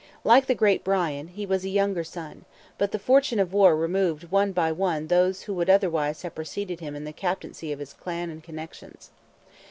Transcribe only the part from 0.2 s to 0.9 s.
Like the great